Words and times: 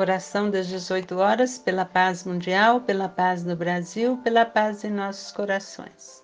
Oração 0.00 0.48
das 0.48 0.68
18 0.68 1.18
horas 1.18 1.58
pela 1.58 1.84
paz 1.84 2.22
mundial, 2.22 2.80
pela 2.80 3.08
paz 3.08 3.42
no 3.42 3.56
Brasil, 3.56 4.16
pela 4.18 4.46
paz 4.46 4.84
em 4.84 4.90
nossos 4.90 5.32
corações. 5.32 6.22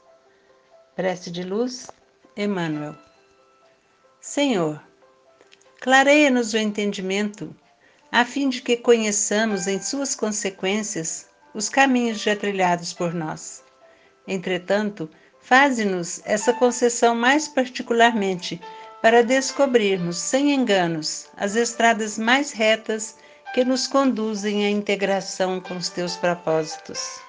Prece 0.94 1.28
de 1.28 1.42
luz, 1.42 1.90
Emmanuel. 2.36 2.94
Senhor, 4.20 4.80
clareia-nos 5.80 6.54
o 6.54 6.56
entendimento, 6.56 7.52
a 8.12 8.24
fim 8.24 8.48
de 8.48 8.62
que 8.62 8.76
conheçamos 8.76 9.66
em 9.66 9.82
suas 9.82 10.14
consequências 10.14 11.28
os 11.52 11.68
caminhos 11.68 12.20
já 12.20 12.36
trilhados 12.36 12.92
por 12.92 13.12
nós. 13.12 13.64
Entretanto, 14.24 15.10
faze-nos 15.40 16.22
essa 16.24 16.52
concessão 16.52 17.12
mais 17.12 17.48
particularmente 17.48 18.60
para 19.02 19.24
descobrirmos, 19.24 20.16
sem 20.16 20.54
enganos, 20.54 21.26
as 21.36 21.56
estradas 21.56 22.16
mais 22.16 22.52
retas 22.52 23.16
que 23.54 23.64
nos 23.64 23.86
conduzem 23.86 24.66
à 24.66 24.68
integração 24.68 25.60
com 25.60 25.76
os 25.76 25.88
teus 25.88 26.16
propósitos. 26.16 27.20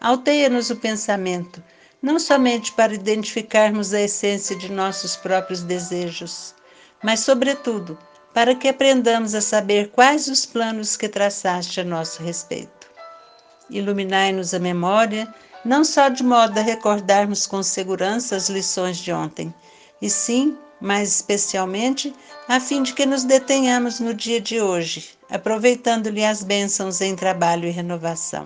Alteia-nos 0.00 0.70
o 0.70 0.76
pensamento, 0.76 1.60
não 2.00 2.20
somente 2.20 2.70
para 2.70 2.94
identificarmos 2.94 3.92
a 3.92 4.00
essência 4.00 4.56
de 4.56 4.70
nossos 4.70 5.16
próprios 5.16 5.60
desejos, 5.60 6.54
mas, 7.02 7.18
sobretudo, 7.18 7.98
para 8.32 8.54
que 8.54 8.68
aprendamos 8.68 9.34
a 9.34 9.40
saber 9.40 9.90
quais 9.90 10.28
os 10.28 10.46
planos 10.46 10.96
que 10.96 11.08
traçaste 11.08 11.80
a 11.80 11.84
nosso 11.84 12.22
respeito. 12.22 12.88
Iluminai-nos 13.68 14.54
a 14.54 14.60
memória, 14.60 15.26
não 15.64 15.84
só 15.84 16.08
de 16.08 16.22
modo 16.22 16.56
a 16.58 16.62
recordarmos 16.62 17.44
com 17.44 17.60
segurança 17.60 18.36
as 18.36 18.48
lições 18.48 18.98
de 18.98 19.12
ontem, 19.12 19.52
e 20.00 20.08
sim 20.08 20.56
mais 20.84 21.08
especialmente 21.08 22.14
a 22.46 22.60
fim 22.60 22.82
de 22.82 22.92
que 22.92 23.06
nos 23.06 23.24
detenhamos 23.24 24.00
no 24.00 24.12
dia 24.12 24.38
de 24.38 24.60
hoje, 24.60 25.16
aproveitando-lhe 25.30 26.22
as 26.22 26.44
bênçãos 26.44 27.00
em 27.00 27.16
trabalho 27.16 27.66
e 27.66 27.70
renovação. 27.70 28.44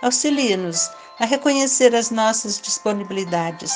Auxilie-nos 0.00 0.90
a 1.20 1.26
reconhecer 1.26 1.94
as 1.94 2.10
nossas 2.10 2.58
disponibilidades. 2.58 3.70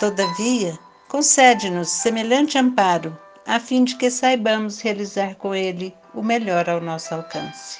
Todavia, 0.00 0.76
concede-nos 1.06 1.88
semelhante 1.88 2.58
amparo, 2.58 3.16
a 3.46 3.60
fim 3.60 3.84
de 3.84 3.94
que 3.94 4.10
saibamos 4.10 4.80
realizar 4.80 5.36
com 5.36 5.54
ele 5.54 5.94
o 6.12 6.20
melhor 6.20 6.68
ao 6.68 6.80
nosso 6.80 7.14
alcance. 7.14 7.78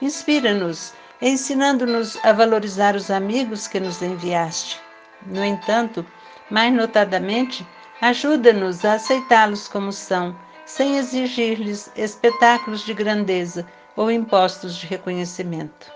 Inspira-nos, 0.00 0.92
ensinando-nos 1.20 2.16
a 2.22 2.32
valorizar 2.32 2.94
os 2.94 3.10
amigos 3.10 3.66
que 3.66 3.80
nos 3.80 4.00
enviaste. 4.00 4.80
No 5.26 5.44
entanto, 5.44 6.06
mais 6.48 6.72
notadamente, 6.72 7.66
Ajuda-nos 8.00 8.82
a 8.84 8.94
aceitá-los 8.94 9.68
como 9.68 9.92
são, 9.92 10.34
sem 10.64 10.96
exigir-lhes 10.96 11.90
espetáculos 11.94 12.84
de 12.84 12.94
grandeza 12.94 13.66
ou 13.94 14.10
impostos 14.10 14.76
de 14.76 14.86
reconhecimento. 14.86 15.92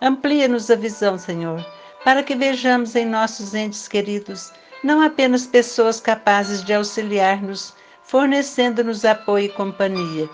Amplia-nos 0.00 0.70
a 0.70 0.76
visão, 0.76 1.18
Senhor, 1.18 1.66
para 2.04 2.22
que 2.22 2.36
vejamos 2.36 2.94
em 2.94 3.04
nossos 3.04 3.54
entes 3.54 3.88
queridos 3.88 4.52
não 4.84 5.00
apenas 5.00 5.46
pessoas 5.46 5.98
capazes 5.98 6.62
de 6.62 6.72
auxiliar-nos, 6.72 7.74
fornecendo-nos 8.04 9.04
apoio 9.04 9.46
e 9.46 9.48
companhia, 9.48 10.30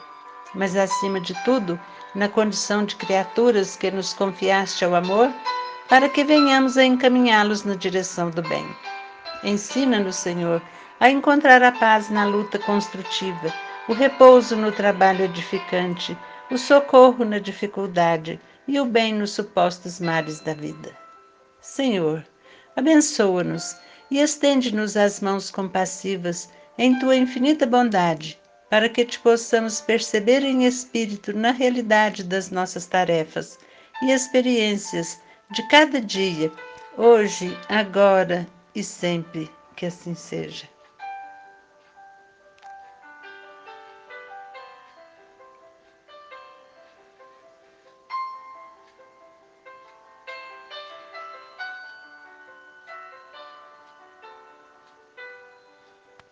mas, 0.55 0.77
acima 0.77 1.19
de 1.21 1.33
tudo, 1.45 1.81
na 2.15 2.29
condição 2.29 2.85
de 2.85 2.97
criaturas 2.97 3.77
que 3.77 3.91
nos 3.91 4.13
confiaste 4.13 4.85
ao 4.85 4.95
amor, 4.95 5.33
para 5.89 6.09
que 6.09 6.23
venhamos 6.23 6.77
a 6.77 6.85
encaminhá-los 6.85 7.65
na 7.65 7.75
direção 7.75 8.29
do 8.29 8.43
bem. 8.43 8.67
Ensina-nos, 9.45 10.17
Senhor, 10.17 10.63
a 11.01 11.11
encontrar 11.11 11.63
a 11.63 11.73
paz 11.73 12.09
na 12.09 12.25
luta 12.25 12.59
construtiva, 12.61 13.53
o 13.89 13.93
repouso 13.93 14.55
no 14.57 14.71
trabalho 14.71 15.25
edificante, 15.25 16.17
o 16.51 16.57
socorro 16.57 17.25
na 17.25 17.41
dificuldade 17.41 18.39
e 18.69 18.79
o 18.79 18.85
bem 18.85 19.13
nos 19.13 19.33
supostos 19.33 19.99
mares 19.99 20.41
da 20.41 20.55
vida. 20.55 20.97
Senhor, 21.61 22.25
abençoa-nos 22.77 23.77
e 24.11 24.21
estende-nos 24.21 24.97
as 24.97 25.21
mãos 25.21 25.51
compassivas 25.51 26.49
em 26.79 26.99
tua 26.99 27.17
infinita 27.17 27.67
bondade, 27.67 28.39
para 28.71 28.89
que 28.89 29.05
te 29.05 29.19
possamos 29.19 29.81
perceber 29.81 30.45
em 30.45 30.65
espírito 30.65 31.33
na 31.37 31.51
realidade 31.51 32.23
das 32.23 32.51
nossas 32.51 32.87
tarefas 32.87 33.59
e 34.03 34.13
experiências 34.13 35.21
de 35.51 35.67
cada 35.69 36.01
dia, 36.01 36.51
hoje, 36.97 37.57
agora 37.69 38.47
e 38.75 38.83
sempre. 38.83 39.51
Que 39.75 39.87
assim 39.87 40.15
seja. 40.15 40.72